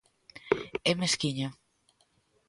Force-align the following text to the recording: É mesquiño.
É 0.89 0.91
mesquiño. 1.01 1.49